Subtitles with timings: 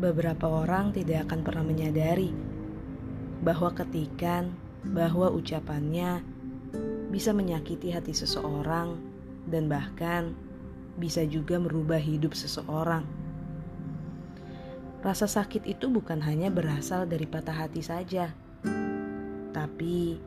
[0.00, 2.32] beberapa orang tidak akan pernah menyadari
[3.44, 4.48] bahwa ketikan,
[4.80, 6.24] bahwa ucapannya
[7.12, 8.96] bisa menyakiti hati seseorang
[9.44, 10.32] dan bahkan
[10.96, 13.04] bisa juga merubah hidup seseorang.
[15.00, 18.32] Rasa sakit itu bukan hanya berasal dari patah hati saja,
[19.52, 20.20] tapi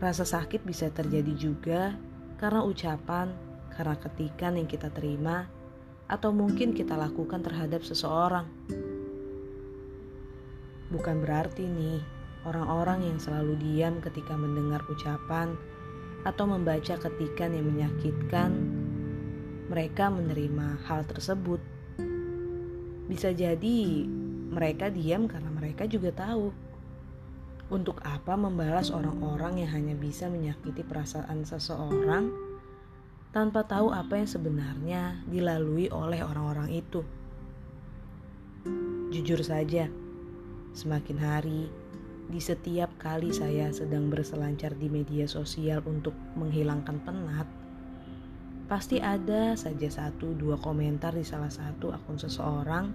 [0.00, 1.92] rasa sakit bisa terjadi juga
[2.40, 3.32] karena ucapan,
[3.76, 5.44] karena ketikan yang kita terima,
[6.08, 8.48] atau mungkin kita lakukan terhadap seseorang.
[10.94, 11.98] Bukan berarti nih
[12.46, 15.58] orang-orang yang selalu diam ketika mendengar ucapan
[16.22, 18.54] atau membaca ketikan yang menyakitkan,
[19.66, 21.58] mereka menerima hal tersebut.
[23.10, 24.06] Bisa jadi
[24.54, 26.54] mereka diam karena mereka juga tahu
[27.74, 32.30] untuk apa membalas orang-orang yang hanya bisa menyakiti perasaan seseorang
[33.34, 37.02] tanpa tahu apa yang sebenarnya dilalui oleh orang-orang itu.
[39.10, 39.90] Jujur saja,
[40.74, 41.70] semakin hari
[42.28, 47.46] di setiap kali saya sedang berselancar di media sosial untuk menghilangkan penat,
[48.66, 52.90] pasti ada saja satu dua komentar di salah satu akun seseorang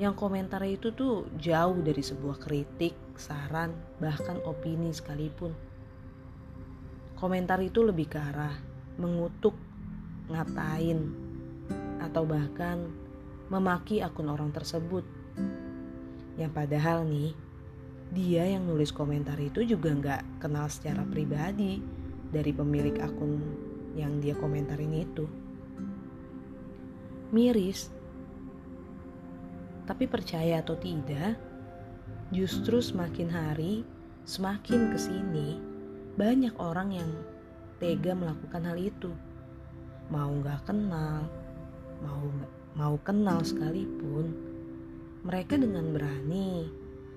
[0.00, 5.52] yang komentar itu tuh jauh dari sebuah kritik, saran, bahkan opini sekalipun.
[7.14, 8.56] Komentar itu lebih ke arah
[8.98, 9.54] mengutuk,
[10.26, 11.12] ngatain,
[12.02, 12.90] atau bahkan
[13.46, 15.06] memaki akun orang tersebut.
[16.40, 17.32] Yang padahal nih,
[18.12, 21.80] dia yang nulis komentar itu juga nggak kenal secara pribadi
[22.28, 23.40] dari pemilik akun
[23.96, 25.24] yang dia komentarin itu.
[27.32, 27.88] Miris,
[29.88, 31.40] tapi percaya atau tidak,
[32.28, 33.84] justru semakin hari,
[34.28, 35.48] semakin ke sini,
[36.16, 37.10] banyak orang yang
[37.80, 39.12] tega melakukan hal itu.
[40.12, 41.24] Mau nggak kenal,
[42.04, 42.24] mau
[42.76, 44.51] mau kenal sekalipun,
[45.22, 46.66] mereka dengan berani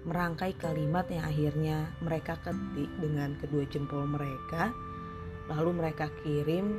[0.06, 4.70] merangkai kalimat yang akhirnya mereka ketik dengan kedua jempol mereka,
[5.50, 6.78] lalu mereka kirim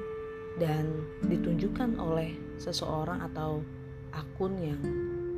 [0.63, 0.87] dan
[1.27, 3.67] ditunjukkan oleh seseorang atau
[4.15, 4.83] akun yang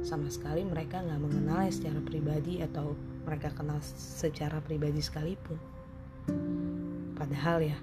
[0.04, 2.92] sama sekali mereka nggak mengenalnya secara pribadi atau
[3.24, 5.56] mereka kenal secara pribadi sekalipun.
[7.16, 7.78] Padahal ya,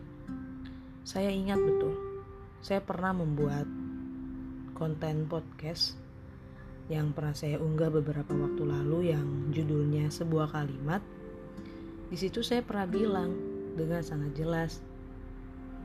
[1.01, 1.97] saya ingat betul,
[2.61, 3.65] saya pernah membuat
[4.77, 6.04] konten podcast
[6.85, 11.01] yang pernah saya unggah beberapa waktu lalu yang judulnya sebuah kalimat.
[12.09, 13.33] Di situ saya pernah bilang
[13.73, 14.85] dengan sangat jelas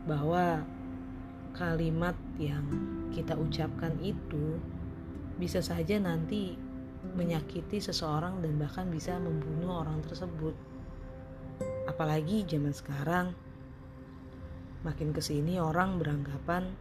[0.05, 0.61] bahwa
[1.57, 2.63] kalimat yang
[3.11, 4.61] kita ucapkan itu
[5.41, 6.55] bisa saja nanti
[7.17, 10.53] menyakiti seseorang dan bahkan bisa membunuh orang tersebut.
[11.89, 13.33] Apalagi zaman sekarang
[14.85, 16.73] makin ke sini orang beranggapan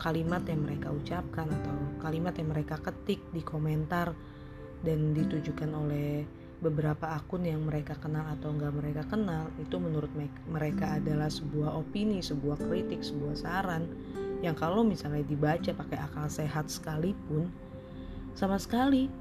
[0.00, 4.16] kalimat yang mereka ucapkan atau kalimat yang mereka ketik di komentar
[4.80, 6.24] dan ditujukan oleh
[6.60, 10.12] beberapa akun yang mereka kenal atau enggak mereka kenal itu menurut
[10.48, 13.84] mereka adalah sebuah opini, sebuah kritik, sebuah saran
[14.40, 17.48] yang kalau misalnya dibaca pakai akal sehat sekalipun
[18.32, 19.12] sama sekali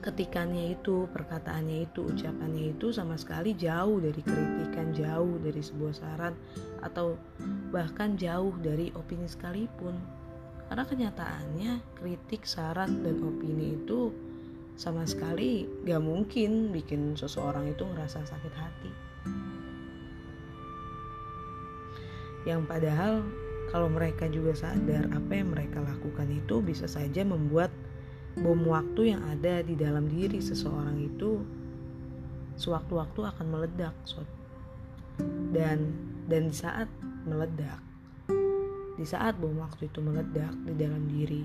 [0.00, 6.34] ketikannya itu, perkataannya itu, ucapannya itu sama sekali jauh dari kritikan, jauh dari sebuah saran
[6.84, 7.16] atau
[7.72, 9.96] bahkan jauh dari opini sekalipun.
[10.66, 14.10] Karena kenyataannya kritik, saran, dan opini itu
[14.76, 18.92] sama sekali gak mungkin bikin seseorang itu ngerasa sakit hati.
[22.46, 23.14] Yang padahal
[23.74, 27.72] kalau mereka juga sadar apa yang mereka lakukan itu bisa saja membuat
[28.36, 31.40] bom waktu yang ada di dalam diri seseorang itu
[32.60, 33.96] sewaktu-waktu akan meledak
[35.56, 35.92] dan
[36.28, 36.88] dan di saat
[37.24, 37.80] meledak
[38.96, 41.44] di saat bom waktu itu meledak di dalam diri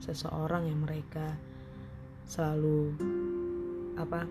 [0.00, 1.36] seseorang yang mereka
[2.24, 2.96] selalu
[4.00, 4.24] apa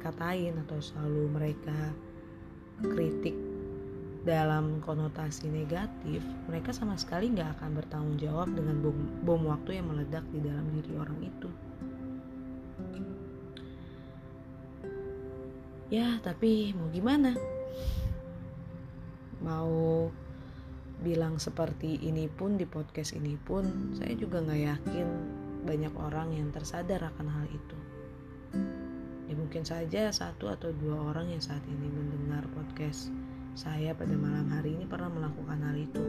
[0.00, 1.92] katain atau selalu mereka
[2.80, 3.51] kritik
[4.22, 9.90] dalam konotasi negatif, mereka sama sekali nggak akan bertanggung jawab dengan bom, bom waktu yang
[9.90, 11.48] meledak di dalam diri orang itu.
[15.92, 17.36] Ya, tapi mau gimana?
[19.42, 20.08] Mau
[21.02, 25.08] bilang seperti ini pun di podcast ini pun, saya juga nggak yakin
[25.66, 27.78] banyak orang yang tersadar akan hal itu.
[29.26, 33.10] Ya mungkin saja satu atau dua orang yang saat ini mendengar podcast
[33.52, 36.04] saya pada malam hari ini pernah melakukan hal itu.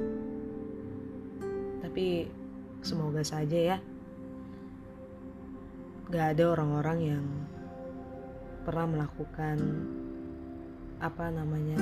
[1.83, 2.27] Tapi
[2.79, 3.77] semoga saja ya,
[6.07, 7.25] gak ada orang-orang yang
[8.63, 9.59] pernah melakukan
[11.03, 11.79] apa namanya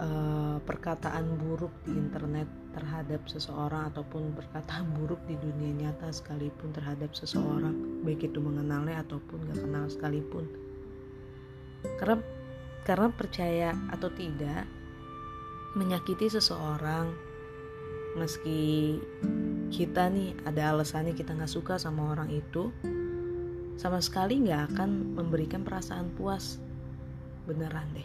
[0.00, 7.12] uh, perkataan buruk di internet terhadap seseorang ataupun perkataan buruk di dunia nyata sekalipun terhadap
[7.12, 10.48] seseorang baik itu mengenalnya ataupun gak kenal sekalipun
[12.00, 12.24] karena
[12.86, 14.64] karena percaya atau tidak
[15.78, 17.14] menyakiti seseorang
[18.18, 18.98] meski
[19.70, 22.74] kita nih ada alasannya kita nggak suka sama orang itu
[23.80, 26.60] sama sekali nggak akan memberikan perasaan puas.
[27.48, 28.04] Beneran deh.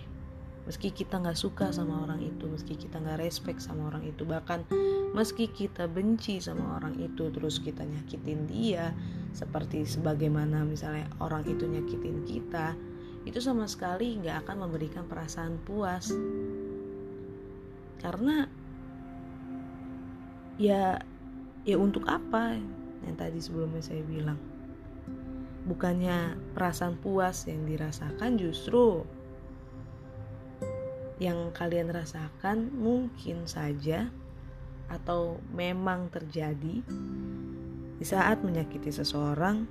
[0.64, 4.64] Meski kita nggak suka sama orang itu meski kita nggak respect sama orang itu bahkan
[5.12, 8.96] meski kita benci sama orang itu terus kita nyakitin dia
[9.36, 12.74] seperti sebagaimana misalnya orang itu nyakitin kita
[13.26, 16.14] itu sama sekali nggak akan memberikan perasaan puas.
[17.98, 18.46] Karena
[20.62, 21.02] ya
[21.66, 22.56] ya untuk apa
[23.02, 24.38] yang tadi sebelumnya saya bilang?
[25.66, 29.02] Bukannya perasaan puas yang dirasakan justru
[31.18, 34.14] yang kalian rasakan mungkin saja
[34.86, 36.86] atau memang terjadi
[37.96, 39.66] di saat menyakiti seseorang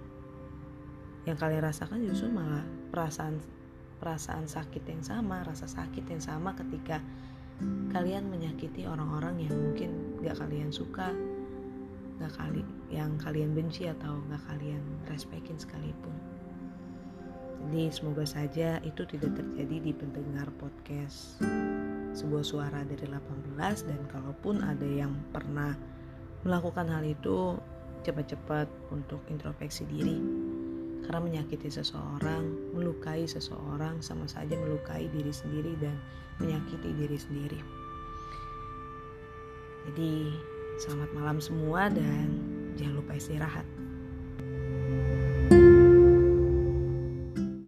[1.28, 2.64] yang kalian rasakan justru malah
[2.94, 3.42] perasaan
[3.98, 7.02] perasaan sakit yang sama rasa sakit yang sama ketika
[7.90, 11.10] kalian menyakiti orang-orang yang mungkin gak kalian suka
[12.22, 12.62] gak kali
[12.94, 16.14] yang kalian benci atau gak kalian respekin sekalipun.
[17.64, 21.42] Jadi semoga saja itu tidak terjadi di pendengar podcast
[22.14, 23.58] sebuah suara dari 18
[23.90, 25.74] dan kalaupun ada yang pernah
[26.46, 27.58] melakukan hal itu
[28.06, 30.43] cepat-cepat untuk introspeksi diri
[31.04, 35.94] karena menyakiti seseorang, melukai seseorang sama saja melukai diri sendiri dan
[36.40, 37.60] menyakiti diri sendiri.
[39.84, 40.32] Jadi,
[40.80, 42.40] selamat malam semua dan
[42.74, 43.83] jangan lupa istirahat.